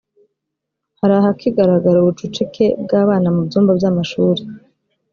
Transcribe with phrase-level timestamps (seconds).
[0.99, 4.41] hari ahakigaragara ubucucike bwa’bana mu byumba by’amashuri